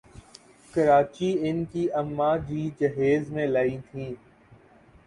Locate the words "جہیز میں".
2.79-3.47